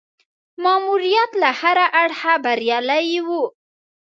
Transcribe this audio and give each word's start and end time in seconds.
ماموریت 0.63 1.31
له 1.41 1.49
هره 1.59 1.85
اړخه 2.01 2.33
بریالی 2.43 3.15
وو. 3.27 3.43